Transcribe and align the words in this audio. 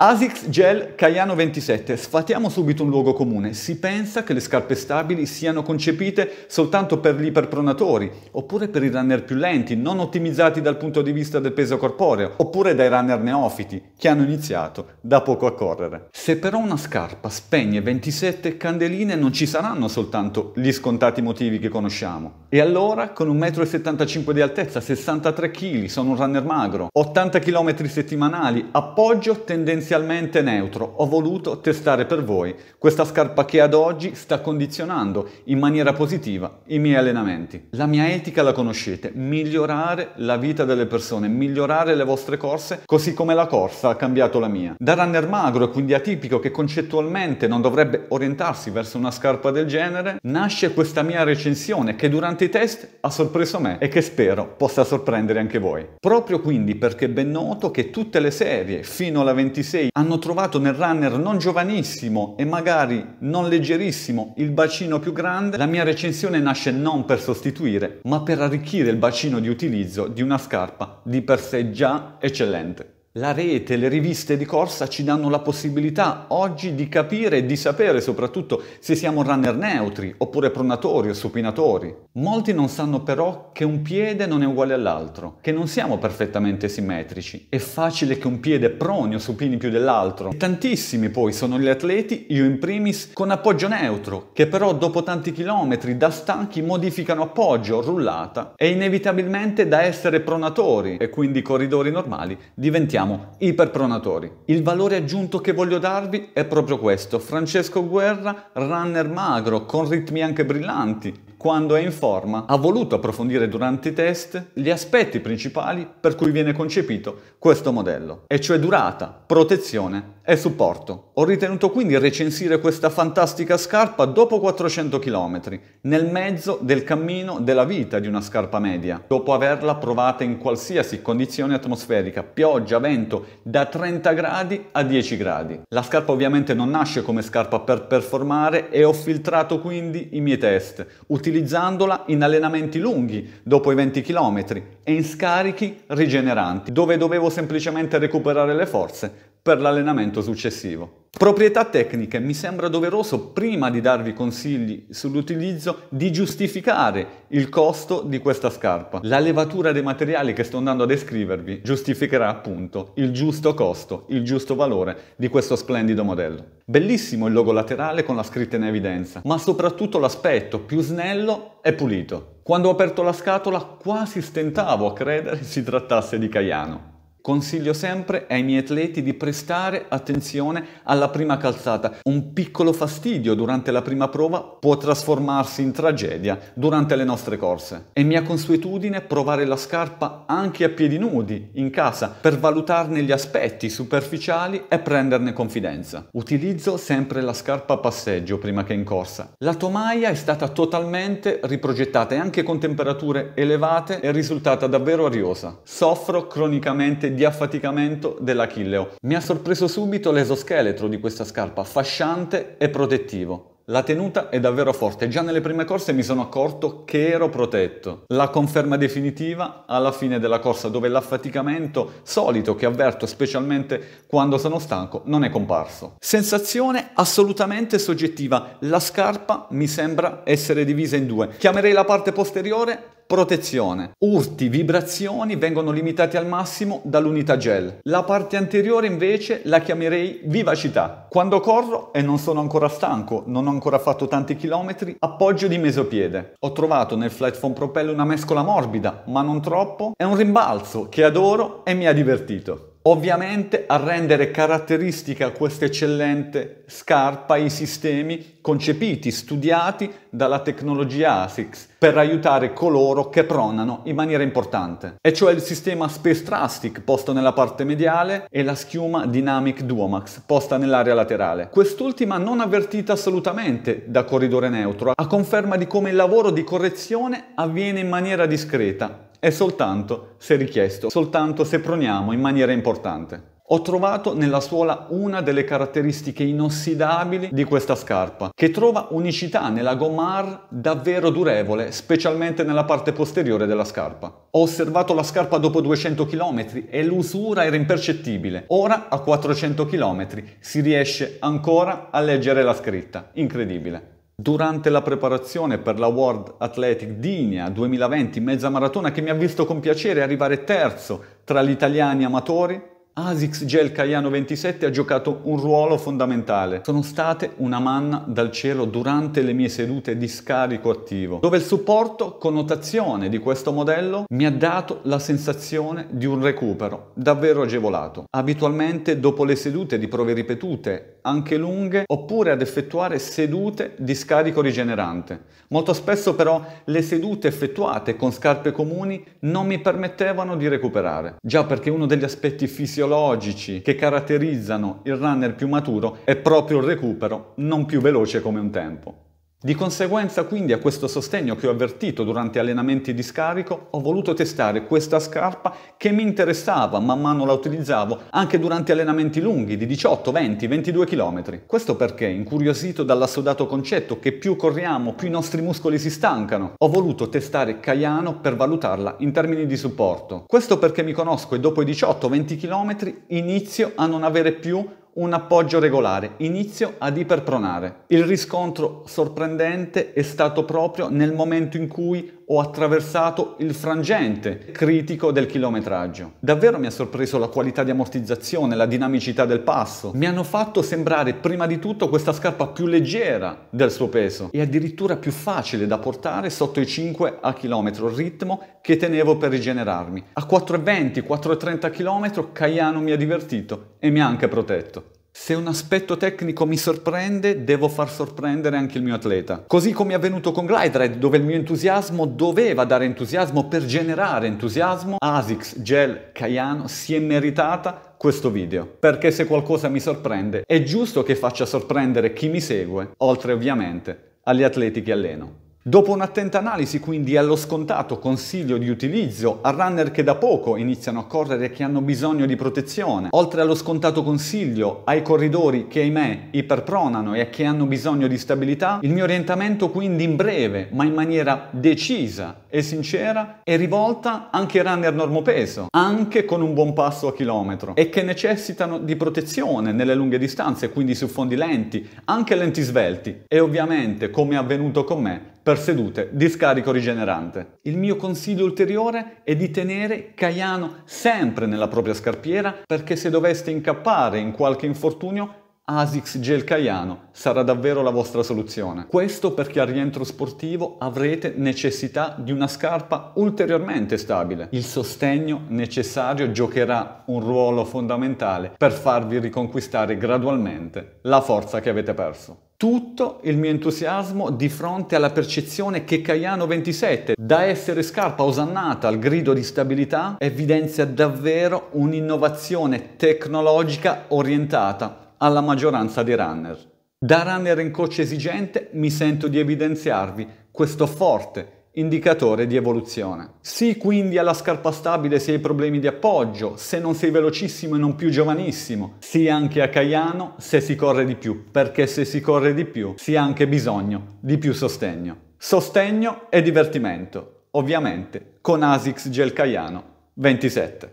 ASICS 0.00 0.48
Gel 0.48 0.94
Cayano 0.94 1.34
27. 1.34 1.96
Sfatiamo 1.96 2.48
subito 2.48 2.84
un 2.84 2.88
luogo 2.88 3.14
comune. 3.14 3.52
Si 3.52 3.80
pensa 3.80 4.22
che 4.22 4.32
le 4.32 4.38
scarpe 4.38 4.76
stabili 4.76 5.26
siano 5.26 5.64
concepite 5.64 6.44
soltanto 6.46 7.00
per 7.00 7.16
gli 7.16 7.24
iperpronatori, 7.24 8.08
oppure 8.30 8.68
per 8.68 8.84
i 8.84 8.90
runner 8.90 9.24
più 9.24 9.34
lenti, 9.34 9.74
non 9.74 9.98
ottimizzati 9.98 10.60
dal 10.60 10.76
punto 10.76 11.02
di 11.02 11.10
vista 11.10 11.40
del 11.40 11.52
peso 11.52 11.78
corporeo, 11.78 12.34
oppure 12.36 12.76
dai 12.76 12.88
runner 12.88 13.18
neofiti, 13.18 13.82
che 13.98 14.06
hanno 14.06 14.22
iniziato 14.22 14.86
da 15.00 15.20
poco 15.20 15.46
a 15.46 15.54
correre. 15.54 16.06
Se 16.12 16.36
però 16.36 16.58
una 16.58 16.76
scarpa 16.76 17.28
spegne 17.28 17.80
27 17.80 18.56
candeline 18.56 19.16
non 19.16 19.32
ci 19.32 19.46
saranno 19.46 19.88
soltanto 19.88 20.52
gli 20.54 20.70
scontati 20.70 21.22
motivi 21.22 21.58
che 21.58 21.68
conosciamo. 21.68 22.46
E 22.48 22.60
allora, 22.60 23.10
con 23.10 23.36
1,75 23.36 24.30
m 24.30 24.32
di 24.32 24.42
altezza, 24.42 24.80
63 24.80 25.50
kg, 25.50 25.86
sono 25.86 26.10
un 26.10 26.16
runner 26.16 26.44
magro, 26.44 26.86
80 26.92 27.40
km 27.40 27.84
settimanali, 27.88 28.68
appoggio 28.70 29.42
tendenzialmente 29.42 29.86
tendenzialmente 29.88 30.42
neutro, 30.42 30.92
ho 30.96 31.06
voluto 31.06 31.60
testare 31.60 32.04
per 32.04 32.22
voi 32.22 32.54
questa 32.76 33.06
scarpa 33.06 33.46
che 33.46 33.62
ad 33.62 33.72
oggi 33.72 34.14
sta 34.14 34.40
condizionando 34.40 35.28
in 35.44 35.58
maniera 35.58 35.94
positiva 35.94 36.58
i 36.66 36.78
miei 36.78 36.96
allenamenti. 36.96 37.68
La 37.70 37.86
mia 37.86 38.06
etica 38.10 38.42
la 38.42 38.52
conoscete, 38.52 39.10
migliorare 39.14 40.10
la 40.16 40.36
vita 40.36 40.66
delle 40.66 40.84
persone, 40.84 41.28
migliorare 41.28 41.94
le 41.94 42.04
vostre 42.04 42.36
corse, 42.36 42.82
così 42.84 43.14
come 43.14 43.32
la 43.32 43.46
corsa 43.46 43.88
ha 43.88 43.96
cambiato 43.96 44.38
la 44.38 44.48
mia. 44.48 44.74
Da 44.78 44.92
runner 44.92 45.26
magro 45.26 45.64
e 45.64 45.70
quindi 45.70 45.94
atipico 45.94 46.38
che 46.38 46.50
concettualmente 46.50 47.48
non 47.48 47.62
dovrebbe 47.62 48.04
orientarsi 48.08 48.68
verso 48.68 48.98
una 48.98 49.10
scarpa 49.10 49.50
del 49.50 49.66
genere, 49.66 50.18
nasce 50.22 50.74
questa 50.74 51.02
mia 51.02 51.22
recensione 51.22 51.96
che 51.96 52.10
durante 52.10 52.44
i 52.44 52.50
test 52.50 52.98
ha 53.00 53.10
sorpreso 53.10 53.58
me 53.58 53.78
e 53.78 53.88
che 53.88 54.02
spero 54.02 54.54
possa 54.54 54.84
sorprendere 54.84 55.40
anche 55.40 55.58
voi. 55.58 55.86
Proprio 55.98 56.40
quindi 56.40 56.74
perché 56.74 57.06
è 57.06 57.08
ben 57.08 57.30
noto 57.30 57.70
che 57.70 57.88
tutte 57.88 58.20
le 58.20 58.30
serie 58.30 58.82
fino 58.82 59.22
alla 59.22 59.32
26 59.32 59.77
2006 59.78 59.90
hanno 59.92 60.18
trovato 60.18 60.58
nel 60.58 60.74
runner 60.74 61.18
non 61.18 61.38
giovanissimo 61.38 62.34
e 62.36 62.44
magari 62.44 63.16
non 63.20 63.48
leggerissimo 63.48 64.34
il 64.38 64.50
bacino 64.50 64.98
più 64.98 65.12
grande, 65.12 65.56
la 65.56 65.66
mia 65.66 65.84
recensione 65.84 66.40
nasce 66.40 66.72
non 66.72 67.04
per 67.04 67.20
sostituire, 67.20 68.00
ma 68.04 68.20
per 68.22 68.40
arricchire 68.40 68.90
il 68.90 68.96
bacino 68.96 69.38
di 69.38 69.48
utilizzo 69.48 70.08
di 70.08 70.22
una 70.22 70.38
scarpa 70.38 71.00
di 71.04 71.22
per 71.22 71.40
sé 71.40 71.70
già 71.70 72.16
eccellente. 72.18 72.97
La 73.12 73.32
rete, 73.32 73.74
le 73.74 73.88
riviste 73.88 74.36
di 74.36 74.44
corsa 74.44 74.86
ci 74.86 75.02
danno 75.02 75.28
la 75.28 75.40
possibilità 75.40 76.26
oggi 76.28 76.76
di 76.76 76.88
capire 76.88 77.38
e 77.38 77.46
di 77.46 77.56
sapere 77.56 78.00
soprattutto 78.00 78.62
se 78.78 78.94
siamo 78.94 79.24
runner 79.24 79.56
neutri 79.56 80.14
oppure 80.18 80.50
pronatori 80.50 81.08
o 81.08 81.14
supinatori. 81.14 81.92
Molti 82.12 82.52
non 82.52 82.68
sanno 82.68 83.02
però 83.02 83.50
che 83.52 83.64
un 83.64 83.82
piede 83.82 84.26
non 84.26 84.42
è 84.42 84.46
uguale 84.46 84.74
all'altro, 84.74 85.38
che 85.40 85.50
non 85.50 85.66
siamo 85.66 85.98
perfettamente 85.98 86.68
simmetrici. 86.68 87.46
È 87.48 87.58
facile 87.58 88.18
che 88.18 88.28
un 88.28 88.38
piede 88.38 88.70
proni 88.70 89.16
o 89.16 89.18
supini 89.18 89.56
più 89.56 89.70
dell'altro. 89.70 90.30
E 90.30 90.36
tantissimi 90.36 91.08
poi 91.08 91.32
sono 91.32 91.58
gli 91.58 91.68
atleti, 91.68 92.26
io 92.28 92.44
in 92.44 92.60
primis, 92.60 93.10
con 93.14 93.32
appoggio 93.32 93.66
neutro, 93.66 94.30
che 94.32 94.46
però 94.46 94.74
dopo 94.74 95.02
tanti 95.02 95.32
chilometri 95.32 95.96
da 95.96 96.10
stanchi 96.10 96.62
modificano 96.62 97.22
appoggio, 97.22 97.80
rullata 97.80 98.52
e 98.54 98.68
inevitabilmente 98.68 99.66
da 99.66 99.82
essere 99.82 100.20
pronatori 100.20 100.98
e 100.98 101.08
quindi 101.08 101.42
corridori 101.42 101.90
normali 101.90 102.38
diventiamo 102.54 103.06
siamo 103.08 103.30
iperpronatori. 103.38 104.30
Il 104.46 104.62
valore 104.62 104.96
aggiunto 104.96 105.40
che 105.40 105.52
voglio 105.52 105.78
darvi 105.78 106.30
è 106.34 106.44
proprio 106.44 106.78
questo. 106.78 107.18
Francesco 107.18 107.86
Guerra, 107.88 108.50
runner 108.52 109.08
magro, 109.08 109.64
con 109.64 109.88
ritmi 109.88 110.22
anche 110.22 110.44
brillanti, 110.44 111.26
quando 111.38 111.76
è 111.76 111.80
in 111.80 111.92
forma, 111.92 112.44
ha 112.46 112.56
voluto 112.56 112.96
approfondire 112.96 113.48
durante 113.48 113.90
i 113.90 113.92
test 113.94 114.48
gli 114.52 114.68
aspetti 114.68 115.20
principali 115.20 115.88
per 115.98 116.16
cui 116.16 116.30
viene 116.30 116.52
concepito 116.52 117.20
questo 117.38 117.72
modello, 117.72 118.24
e 118.26 118.40
cioè 118.40 118.58
durata, 118.58 119.22
protezione 119.24 120.16
e 120.30 120.36
supporto. 120.36 121.12
Ho 121.14 121.24
ritenuto 121.24 121.70
quindi 121.70 121.96
recensire 121.96 122.60
questa 122.60 122.90
fantastica 122.90 123.56
scarpa 123.56 124.04
dopo 124.04 124.38
400 124.40 124.98
km, 124.98 125.58
nel 125.82 126.04
mezzo 126.04 126.58
del 126.60 126.84
cammino 126.84 127.38
della 127.40 127.64
vita 127.64 127.98
di 127.98 128.08
una 128.08 128.20
scarpa 128.20 128.58
media, 128.58 129.02
dopo 129.06 129.32
averla 129.32 129.76
provata 129.76 130.24
in 130.24 130.36
qualsiasi 130.36 131.00
condizione 131.00 131.54
atmosferica, 131.54 132.22
pioggia, 132.22 132.78
vento, 132.78 133.24
da 133.40 133.64
30 133.64 134.12
gradi 134.12 134.66
a 134.70 134.82
10 134.82 135.16
gradi. 135.16 135.60
La 135.70 135.82
scarpa 135.82 136.12
ovviamente 136.12 136.52
non 136.52 136.68
nasce 136.68 137.00
come 137.00 137.22
scarpa 137.22 137.60
per 137.60 137.86
performare 137.86 138.68
e 138.68 138.84
ho 138.84 138.92
filtrato 138.92 139.60
quindi 139.60 140.10
i 140.12 140.20
miei 140.20 140.36
test, 140.36 140.86
utilizzandola 141.06 142.02
in 142.08 142.22
allenamenti 142.22 142.78
lunghi, 142.78 143.40
dopo 143.42 143.72
i 143.72 143.74
20 143.74 144.02
km, 144.02 144.44
e 144.82 144.92
in 144.92 145.04
scarichi 145.04 145.84
rigeneranti, 145.86 146.70
dove 146.70 146.98
dovevo 146.98 147.30
semplicemente 147.30 147.96
recuperare 147.96 148.54
le 148.54 148.66
forze 148.66 149.28
per 149.42 149.60
l'allenamento 149.60 150.20
successivo. 150.20 150.98
Proprietà 151.10 151.64
tecniche, 151.64 152.20
mi 152.20 152.34
sembra 152.34 152.68
doveroso 152.68 153.30
prima 153.30 153.70
di 153.70 153.80
darvi 153.80 154.12
consigli 154.12 154.86
sull'utilizzo 154.90 155.86
di 155.88 156.12
giustificare 156.12 157.24
il 157.28 157.48
costo 157.48 158.02
di 158.02 158.18
questa 158.18 158.50
scarpa. 158.50 159.00
La 159.02 159.18
levatura 159.18 159.72
dei 159.72 159.82
materiali 159.82 160.32
che 160.32 160.44
sto 160.44 160.58
andando 160.58 160.84
a 160.84 160.86
descrivervi 160.86 161.62
giustificherà 161.62 162.28
appunto 162.28 162.92
il 162.96 163.10
giusto 163.10 163.54
costo, 163.54 164.04
il 164.10 164.22
giusto 164.22 164.54
valore 164.54 165.14
di 165.16 165.26
questo 165.28 165.56
splendido 165.56 166.04
modello. 166.04 166.44
Bellissimo 166.64 167.26
il 167.26 167.32
logo 167.32 167.50
laterale 167.50 168.04
con 168.04 168.14
la 168.14 168.22
scritta 168.22 168.54
in 168.54 168.64
evidenza, 168.64 169.22
ma 169.24 169.38
soprattutto 169.38 169.98
l'aspetto 169.98 170.60
più 170.60 170.80
snello 170.82 171.60
e 171.62 171.72
pulito. 171.72 172.36
Quando 172.44 172.68
ho 172.68 172.72
aperto 172.72 173.02
la 173.02 173.12
scatola 173.12 173.58
quasi 173.60 174.22
stentavo 174.22 174.86
a 174.86 174.92
credere 174.92 175.42
si 175.42 175.64
trattasse 175.64 176.18
di 176.18 176.28
Caiano. 176.28 176.97
Consiglio 177.20 177.72
sempre 177.72 178.26
ai 178.28 178.42
miei 178.42 178.60
atleti 178.60 179.02
di 179.02 179.12
prestare 179.12 179.86
attenzione 179.88 180.64
alla 180.84 181.08
prima 181.08 181.36
calzata. 181.36 181.98
Un 182.04 182.32
piccolo 182.32 182.72
fastidio 182.72 183.34
durante 183.34 183.70
la 183.70 183.82
prima 183.82 184.08
prova 184.08 184.40
può 184.42 184.76
trasformarsi 184.76 185.62
in 185.62 185.72
tragedia 185.72 186.38
durante 186.54 186.96
le 186.96 187.04
nostre 187.04 187.36
corse. 187.36 187.86
È 187.92 188.02
mia 188.02 188.22
consuetudine 188.22 189.02
provare 189.02 189.44
la 189.44 189.56
scarpa 189.56 190.24
anche 190.26 190.64
a 190.64 190.68
piedi 190.70 190.96
nudi 190.96 191.50
in 191.54 191.70
casa 191.70 192.14
per 192.18 192.38
valutarne 192.38 193.02
gli 193.02 193.12
aspetti 193.12 193.68
superficiali 193.68 194.64
e 194.68 194.78
prenderne 194.78 195.32
confidenza. 195.32 196.06
Utilizzo 196.12 196.76
sempre 196.76 197.20
la 197.20 197.32
scarpa 197.32 197.74
a 197.74 197.78
passeggio 197.78 198.38
prima 198.38 198.64
che 198.64 198.72
in 198.72 198.84
corsa. 198.84 199.32
La 199.38 199.54
tomaia 199.54 200.08
è 200.08 200.14
stata 200.14 200.48
totalmente 200.48 201.40
riprogettata 201.42 202.14
e 202.14 202.18
anche 202.18 202.42
con 202.42 202.58
temperature 202.58 203.32
elevate 203.34 204.00
è 204.00 204.12
risultata 204.12 204.66
davvero 204.66 205.06
ariosa. 205.06 205.60
Soffro 205.64 206.26
cronicamente 206.26 207.07
di 207.12 207.18
di 207.18 207.24
affaticamento 207.24 208.16
dell'Achilleo. 208.20 208.94
Mi 209.02 209.14
ha 209.14 209.20
sorpreso 209.20 209.66
subito 209.66 210.12
l'esoscheletro 210.12 210.86
di 210.86 211.00
questa 211.00 211.24
scarpa, 211.24 211.64
fasciante 211.64 212.54
e 212.58 212.68
protettivo. 212.68 213.56
La 213.70 213.82
tenuta 213.82 214.30
è 214.30 214.40
davvero 214.40 214.72
forte, 214.72 215.08
già 215.08 215.20
nelle 215.20 215.42
prime 215.42 215.66
corse 215.66 215.92
mi 215.92 216.02
sono 216.02 216.22
accorto 216.22 216.84
che 216.86 217.10
ero 217.10 217.28
protetto. 217.28 218.04
La 218.06 218.28
conferma 218.30 218.78
definitiva 218.78 219.64
alla 219.66 219.92
fine 219.92 220.18
della 220.18 220.38
corsa 220.38 220.68
dove 220.68 220.88
l'affaticamento 220.88 222.00
solito 222.02 222.54
che 222.54 222.64
avverto 222.64 223.04
specialmente 223.04 224.04
quando 224.06 224.38
sono 224.38 224.58
stanco 224.58 225.02
non 225.04 225.22
è 225.22 225.28
comparso. 225.28 225.96
Sensazione 225.98 226.92
assolutamente 226.94 227.78
soggettiva, 227.78 228.56
la 228.60 228.80
scarpa 228.80 229.48
mi 229.50 229.66
sembra 229.66 230.22
essere 230.24 230.64
divisa 230.64 230.96
in 230.96 231.06
due. 231.06 231.28
Chiamerei 231.36 231.72
la 231.72 231.84
parte 231.84 232.12
posteriore 232.12 232.96
Protezione. 233.08 233.92
Urti, 234.00 234.50
vibrazioni 234.50 235.36
vengono 235.36 235.70
limitati 235.70 236.18
al 236.18 236.26
massimo 236.26 236.82
dall'unità 236.84 237.38
gel. 237.38 237.78
La 237.84 238.02
parte 238.02 238.36
anteriore 238.36 238.86
invece 238.86 239.40
la 239.44 239.60
chiamerei 239.60 240.20
vivacità. 240.24 241.06
Quando 241.08 241.40
corro 241.40 241.90
e 241.94 242.02
non 242.02 242.18
sono 242.18 242.40
ancora 242.40 242.68
stanco, 242.68 243.22
non 243.24 243.46
ho 243.46 243.50
ancora 243.50 243.78
fatto 243.78 244.08
tanti 244.08 244.36
chilometri, 244.36 244.94
appoggio 244.98 245.48
di 245.48 245.56
mesopiede. 245.56 246.34
Ho 246.40 246.52
trovato 246.52 246.98
nel 246.98 247.10
Flight 247.10 247.36
Foam 247.36 247.54
Propel 247.54 247.88
una 247.88 248.04
mescola 248.04 248.42
morbida, 248.42 249.04
ma 249.06 249.22
non 249.22 249.40
troppo. 249.40 249.92
È 249.96 250.04
un 250.04 250.14
rimbalzo 250.14 250.90
che 250.90 251.02
adoro 251.02 251.64
e 251.64 251.72
mi 251.72 251.86
ha 251.86 251.94
divertito. 251.94 252.67
Ovviamente 252.88 253.64
a 253.66 253.76
rendere 253.76 254.30
caratteristica 254.30 255.30
questa 255.32 255.66
eccellente 255.66 256.62
scarpa 256.68 257.36
i 257.36 257.50
sistemi 257.50 258.38
concepiti, 258.40 259.10
studiati 259.10 259.92
dalla 260.08 260.40
tecnologia 260.40 261.20
ASICS 261.20 261.68
per 261.76 261.98
aiutare 261.98 262.54
coloro 262.54 263.10
che 263.10 263.24
pronano 263.24 263.82
in 263.84 263.94
maniera 263.94 264.22
importante, 264.22 264.96
e 265.02 265.12
cioè 265.12 265.34
il 265.34 265.42
sistema 265.42 265.86
Space 265.88 266.22
Trustic 266.22 266.80
posto 266.80 267.12
nella 267.12 267.34
parte 267.34 267.64
mediale 267.64 268.26
e 268.30 268.42
la 268.42 268.54
schiuma 268.54 269.04
Dynamic 269.04 269.64
Duomax 269.64 270.22
posta 270.24 270.56
nell'area 270.56 270.94
laterale. 270.94 271.50
Quest'ultima 271.50 272.16
non 272.16 272.40
avvertita 272.40 272.94
assolutamente 272.94 273.84
da 273.86 274.04
corridore 274.04 274.48
neutro, 274.48 274.92
a 274.94 275.06
conferma 275.06 275.58
di 275.58 275.66
come 275.66 275.90
il 275.90 275.96
lavoro 275.96 276.30
di 276.30 276.42
correzione 276.42 277.32
avviene 277.34 277.80
in 277.80 277.88
maniera 277.90 278.24
discreta 278.24 279.07
e 279.20 279.30
soltanto 279.30 280.14
se 280.18 280.36
richiesto, 280.36 280.90
soltanto 280.90 281.44
se 281.44 281.60
proniamo 281.60 282.12
in 282.12 282.20
maniera 282.20 282.52
importante. 282.52 283.36
Ho 283.50 283.62
trovato 283.62 284.14
nella 284.14 284.40
suola 284.40 284.88
una 284.90 285.22
delle 285.22 285.42
caratteristiche 285.42 286.22
inossidabili 286.22 287.30
di 287.32 287.44
questa 287.44 287.74
scarpa, 287.76 288.30
che 288.34 288.50
trova 288.50 288.88
unicità 288.90 289.48
nella 289.48 289.74
gomma 289.74 290.20
R 290.20 290.40
davvero 290.50 291.08
durevole, 291.08 291.72
specialmente 291.72 292.42
nella 292.42 292.64
parte 292.64 292.92
posteriore 292.92 293.46
della 293.46 293.64
scarpa. 293.64 294.26
Ho 294.30 294.42
osservato 294.42 294.92
la 294.92 295.02
scarpa 295.02 295.38
dopo 295.38 295.62
200 295.62 296.04
km 296.04 296.66
e 296.68 296.84
l'usura 296.84 297.46
era 297.46 297.56
impercettibile. 297.56 298.44
Ora 298.48 298.88
a 298.90 298.98
400 298.98 299.64
km 299.64 300.06
si 300.40 300.60
riesce 300.60 301.16
ancora 301.20 301.88
a 301.90 302.00
leggere 302.00 302.42
la 302.42 302.54
scritta. 302.54 303.08
Incredibile. 303.14 303.96
Durante 304.20 304.68
la 304.68 304.82
preparazione 304.82 305.58
per 305.58 305.78
la 305.78 305.86
World 305.86 306.34
Athletic 306.38 306.94
Dinia 306.94 307.48
2020 307.50 308.18
mezza 308.18 308.48
maratona 308.48 308.90
che 308.90 309.00
mi 309.00 309.10
ha 309.10 309.14
visto 309.14 309.46
con 309.46 309.60
piacere 309.60 310.02
arrivare 310.02 310.42
terzo 310.42 311.04
tra 311.22 311.40
gli 311.40 311.50
italiani 311.50 312.04
amatori, 312.04 312.60
ASICS 313.00 313.44
Gel 313.44 313.70
Caiano 313.70 314.10
27 314.10 314.66
ha 314.66 314.70
giocato 314.70 315.20
un 315.22 315.38
ruolo 315.38 315.78
fondamentale. 315.78 316.62
Sono 316.64 316.82
state 316.82 317.34
una 317.36 317.60
manna 317.60 318.02
dal 318.04 318.32
cielo 318.32 318.64
durante 318.64 319.22
le 319.22 319.32
mie 319.34 319.48
sedute 319.48 319.96
di 319.96 320.08
scarico 320.08 320.70
attivo, 320.70 321.18
dove 321.22 321.36
il 321.36 321.44
supporto 321.44 322.16
connotazione 322.18 323.08
di 323.08 323.18
questo 323.18 323.52
modello 323.52 324.06
mi 324.08 324.26
ha 324.26 324.32
dato 324.32 324.80
la 324.82 324.98
sensazione 324.98 325.86
di 325.90 326.06
un 326.06 326.20
recupero 326.20 326.90
davvero 326.94 327.42
agevolato. 327.42 328.06
Abitualmente 328.10 328.98
dopo 328.98 329.22
le 329.22 329.36
sedute 329.36 329.78
di 329.78 329.86
prove 329.86 330.12
ripetute, 330.12 330.96
anche 331.02 331.36
lunghe, 331.36 331.84
oppure 331.86 332.32
ad 332.32 332.42
effettuare 332.42 332.98
sedute 332.98 333.74
di 333.78 333.94
scarico 333.94 334.40
rigenerante. 334.40 335.36
Molto 335.50 335.72
spesso 335.72 336.16
però 336.16 336.44
le 336.64 336.82
sedute 336.82 337.28
effettuate 337.28 337.94
con 337.94 338.10
scarpe 338.10 338.50
comuni 338.50 339.02
non 339.20 339.46
mi 339.46 339.60
permettevano 339.60 340.36
di 340.36 340.48
recuperare, 340.48 341.14
già 341.22 341.44
perché 341.44 341.70
uno 341.70 341.86
degli 341.86 342.04
aspetti 342.04 342.48
fisiologici 342.48 342.86
fisiologici 342.88 343.60
che 343.60 343.74
caratterizzano 343.74 344.80
il 344.84 344.96
runner 344.96 345.34
più 345.34 345.46
maturo 345.46 345.98
è 346.04 346.16
proprio 346.16 346.58
il 346.58 346.64
recupero 346.64 347.32
non 347.36 347.66
più 347.66 347.80
veloce 347.80 348.22
come 348.22 348.40
un 348.40 348.50
tempo. 348.50 349.07
Di 349.40 349.54
conseguenza 349.54 350.24
quindi 350.24 350.52
a 350.52 350.58
questo 350.58 350.88
sostegno 350.88 351.36
che 351.36 351.46
ho 351.46 351.52
avvertito 351.52 352.02
durante 352.02 352.40
allenamenti 352.40 352.92
di 352.92 353.04
scarico 353.04 353.68
ho 353.70 353.80
voluto 353.80 354.12
testare 354.12 354.66
questa 354.66 354.98
scarpa 354.98 355.54
che 355.76 355.92
mi 355.92 356.02
interessava 356.02 356.80
man 356.80 357.00
mano 357.00 357.24
la 357.24 357.34
utilizzavo 357.34 358.00
anche 358.10 358.40
durante 358.40 358.72
allenamenti 358.72 359.20
lunghi 359.20 359.56
di 359.56 359.64
18, 359.64 360.10
20, 360.10 360.46
22 360.48 360.86
km. 360.86 361.46
Questo 361.46 361.76
perché, 361.76 362.08
incuriosito 362.08 362.82
dall'assodato 362.82 363.46
concetto 363.46 364.00
che 364.00 364.10
più 364.10 364.34
corriamo 364.34 364.94
più 364.94 365.06
i 365.06 365.12
nostri 365.12 365.40
muscoli 365.40 365.78
si 365.78 365.90
stancano, 365.90 366.54
ho 366.58 366.68
voluto 366.68 367.08
testare 367.08 367.60
Caiano 367.60 368.18
per 368.18 368.34
valutarla 368.34 368.96
in 368.98 369.12
termini 369.12 369.46
di 369.46 369.56
supporto. 369.56 370.24
Questo 370.26 370.58
perché 370.58 370.82
mi 370.82 370.90
conosco 370.90 371.36
e 371.36 371.38
dopo 371.38 371.62
i 371.62 371.64
18-20 371.64 372.36
km 372.36 372.94
inizio 373.10 373.70
a 373.76 373.86
non 373.86 374.02
avere 374.02 374.32
più 374.32 374.66
un 374.98 375.12
appoggio 375.12 375.60
regolare, 375.60 376.14
inizio 376.18 376.74
ad 376.78 376.96
iperpronare. 376.96 377.82
Il 377.88 378.04
riscontro 378.04 378.82
sorprendente 378.86 379.92
è 379.92 380.02
stato 380.02 380.44
proprio 380.44 380.88
nel 380.88 381.14
momento 381.14 381.56
in 381.56 381.68
cui 381.68 382.17
ho 382.30 382.40
attraversato 382.40 383.36
il 383.38 383.54
frangente 383.54 384.50
critico 384.52 385.12
del 385.12 385.26
chilometraggio. 385.26 386.12
Davvero 386.18 386.58
mi 386.58 386.66
ha 386.66 386.70
sorpreso 386.70 387.16
la 387.16 387.28
qualità 387.28 387.64
di 387.64 387.70
ammortizzazione, 387.70 388.54
la 388.54 388.66
dinamicità 388.66 389.24
del 389.24 389.40
passo. 389.40 389.92
Mi 389.94 390.04
hanno 390.04 390.24
fatto 390.24 390.60
sembrare 390.60 391.14
prima 391.14 391.46
di 391.46 391.58
tutto 391.58 391.88
questa 391.88 392.12
scarpa 392.12 392.48
più 392.48 392.66
leggera 392.66 393.46
del 393.48 393.70
suo 393.70 393.88
peso 393.88 394.28
e 394.30 394.42
addirittura 394.42 394.96
più 394.96 395.10
facile 395.10 395.66
da 395.66 395.78
portare 395.78 396.28
sotto 396.28 396.60
i 396.60 396.66
5 396.66 397.18
a 397.20 397.32
chilometro, 397.32 397.94
ritmo 397.94 398.42
che 398.60 398.76
tenevo 398.76 399.16
per 399.16 399.30
rigenerarmi. 399.30 400.04
A 400.12 400.26
4,20, 400.28 401.04
4,30 401.06 401.70
km 401.70 402.32
Caiano 402.32 402.80
mi 402.80 402.90
ha 402.90 402.96
divertito 402.96 403.76
e 403.78 403.88
mi 403.88 404.00
ha 404.00 404.06
anche 404.06 404.28
protetto. 404.28 404.96
Se 405.20 405.34
un 405.34 405.48
aspetto 405.48 405.96
tecnico 405.96 406.46
mi 406.46 406.56
sorprende, 406.56 407.42
devo 407.44 407.68
far 407.68 407.90
sorprendere 407.90 408.56
anche 408.56 408.78
il 408.78 408.84
mio 408.84 408.94
atleta. 408.94 409.42
Così 409.46 409.72
come 409.72 409.92
è 409.92 409.96
avvenuto 409.96 410.30
con 410.30 410.46
Glide 410.46 410.96
dove 410.96 411.18
il 411.18 411.24
mio 411.24 411.34
entusiasmo 411.34 412.06
doveva 412.06 412.64
dare 412.64 412.84
entusiasmo 412.86 413.46
per 413.46 413.66
generare 413.66 414.28
entusiasmo, 414.28 414.96
ASICS 414.98 415.60
Gel 415.60 416.12
Cayano 416.12 416.68
si 416.68 416.94
è 416.94 417.00
meritata 417.00 417.94
questo 417.98 418.30
video, 418.30 418.64
perché 418.64 419.10
se 419.10 419.26
qualcosa 419.26 419.68
mi 419.68 419.80
sorprende, 419.80 420.44
è 420.46 420.62
giusto 420.62 421.02
che 421.02 421.16
faccia 421.16 421.44
sorprendere 421.44 422.12
chi 422.14 422.28
mi 422.28 422.40
segue, 422.40 422.92
oltre 422.98 423.32
ovviamente 423.32 424.20
agli 424.22 424.44
atleti 424.44 424.82
che 424.82 424.92
alleno. 424.92 425.47
Dopo 425.68 425.92
un'attenta 425.92 426.38
analisi 426.38 426.80
quindi 426.80 427.18
allo 427.18 427.36
scontato 427.36 427.98
consiglio 427.98 428.56
di 428.56 428.70
utilizzo 428.70 429.40
a 429.42 429.50
runner 429.50 429.90
che 429.90 430.02
da 430.02 430.14
poco 430.14 430.56
iniziano 430.56 431.00
a 431.00 431.04
correre 431.04 431.44
e 431.44 431.50
che 431.50 431.62
hanno 431.62 431.82
bisogno 431.82 432.24
di 432.24 432.36
protezione, 432.36 433.08
oltre 433.10 433.42
allo 433.42 433.54
scontato 433.54 434.02
consiglio 434.02 434.80
ai 434.84 435.02
corridori 435.02 435.68
che 435.68 435.80
ahimè 435.80 436.28
iperpronano 436.30 437.12
e 437.12 437.28
che 437.28 437.44
hanno 437.44 437.66
bisogno 437.66 438.06
di 438.06 438.16
stabilità, 438.16 438.78
il 438.80 438.94
mio 438.94 439.04
orientamento 439.04 439.68
quindi 439.68 440.04
in 440.04 440.16
breve 440.16 440.68
ma 440.72 440.86
in 440.86 440.94
maniera 440.94 441.48
decisa 441.50 442.44
e 442.48 442.62
sincera 442.62 443.40
è 443.44 443.58
rivolta 443.58 444.30
anche 444.30 444.60
ai 444.60 444.64
runner 444.64 444.94
normopeso, 444.94 445.66
anche 445.72 446.24
con 446.24 446.40
un 446.40 446.54
buon 446.54 446.72
passo 446.72 447.08
a 447.08 447.12
chilometro 447.12 447.74
e 447.74 447.90
che 447.90 448.02
necessitano 448.02 448.78
di 448.78 448.96
protezione 448.96 449.72
nelle 449.72 449.94
lunghe 449.94 450.16
distanze, 450.16 450.70
quindi 450.70 450.94
su 450.94 451.08
fondi 451.08 451.36
lenti, 451.36 451.86
anche 452.04 452.34
lenti 452.36 452.62
svelti. 452.62 453.24
E 453.28 453.38
ovviamente 453.38 454.08
come 454.08 454.32
è 454.32 454.38
avvenuto 454.38 454.84
con 454.84 455.02
me 455.02 455.36
per 455.48 455.58
sedute 455.58 456.10
di 456.12 456.28
scarico 456.28 456.72
rigenerante. 456.72 457.60
Il 457.62 457.78
mio 457.78 457.96
consiglio 457.96 458.44
ulteriore 458.44 459.22
è 459.24 459.34
di 459.34 459.50
tenere 459.50 460.12
Caiano 460.12 460.82
sempre 460.84 461.46
nella 461.46 461.68
propria 461.68 461.94
scarpiera 461.94 462.54
perché 462.66 462.96
se 462.96 463.08
doveste 463.08 463.50
incappare 463.50 464.18
in 464.18 464.32
qualche 464.32 464.66
infortunio 464.66 465.62
ASICS 465.64 466.18
Gel 466.18 466.44
Caiano 466.44 467.08
sarà 467.12 467.42
davvero 467.42 467.80
la 467.80 467.88
vostra 467.88 468.22
soluzione. 468.22 468.88
Questo 468.88 469.32
perché 469.32 469.58
al 469.60 469.68
rientro 469.68 470.04
sportivo 470.04 470.76
avrete 470.78 471.32
necessità 471.34 472.14
di 472.18 472.30
una 472.30 472.46
scarpa 472.46 473.12
ulteriormente 473.14 473.96
stabile. 473.96 474.48
Il 474.50 474.64
sostegno 474.64 475.44
necessario 475.48 476.30
giocherà 476.30 477.04
un 477.06 477.20
ruolo 477.20 477.64
fondamentale 477.64 478.52
per 478.54 478.72
farvi 478.72 479.18
riconquistare 479.18 479.96
gradualmente 479.96 480.98
la 481.04 481.22
forza 481.22 481.60
che 481.60 481.70
avete 481.70 481.94
perso 481.94 482.47
tutto 482.58 483.20
il 483.22 483.36
mio 483.36 483.50
entusiasmo 483.50 484.30
di 484.30 484.48
fronte 484.48 484.96
alla 484.96 485.10
percezione 485.10 485.84
che 485.84 486.00
Caiano 486.00 486.44
27, 486.48 487.14
da 487.16 487.44
essere 487.44 487.84
scarpa 487.84 488.24
osannata 488.24 488.88
al 488.88 488.98
grido 488.98 489.32
di 489.32 489.44
stabilità, 489.44 490.16
evidenzia 490.18 490.84
davvero 490.84 491.68
un'innovazione 491.74 492.96
tecnologica 492.96 494.06
orientata 494.08 495.14
alla 495.18 495.40
maggioranza 495.40 496.02
dei 496.02 496.16
runner. 496.16 496.58
Da 496.98 497.22
runner 497.22 497.60
in 497.60 497.70
coach 497.70 498.00
esigente 498.00 498.70
mi 498.72 498.90
sento 498.90 499.28
di 499.28 499.38
evidenziarvi 499.38 500.26
questo 500.50 500.88
forte 500.88 501.57
indicatore 501.78 502.46
di 502.46 502.56
evoluzione. 502.56 503.34
Sì 503.40 503.76
quindi 503.76 504.18
alla 504.18 504.34
scarpa 504.34 504.72
stabile 504.72 505.18
se 505.18 505.32
hai 505.32 505.38
problemi 505.38 505.78
di 505.78 505.86
appoggio, 505.86 506.56
se 506.56 506.78
non 506.78 506.94
sei 506.94 507.10
velocissimo 507.10 507.76
e 507.76 507.78
non 507.78 507.94
più 507.94 508.10
giovanissimo. 508.10 508.94
Sì 508.98 509.28
anche 509.28 509.62
a 509.62 509.68
Caiano 509.68 510.34
se 510.38 510.60
si 510.60 510.74
corre 510.74 511.04
di 511.04 511.14
più, 511.14 511.44
perché 511.50 511.86
se 511.86 512.04
si 512.04 512.20
corre 512.20 512.54
di 512.54 512.64
più 512.64 512.94
si 512.96 513.16
ha 513.16 513.22
anche 513.22 513.48
bisogno 513.48 514.18
di 514.20 514.38
più 514.38 514.52
sostegno. 514.52 515.26
Sostegno 515.36 516.30
e 516.30 516.42
divertimento, 516.42 517.44
ovviamente 517.52 518.38
con 518.40 518.62
ASICS 518.62 519.08
Gel 519.08 519.32
Caiano 519.32 519.96
27. 520.14 520.86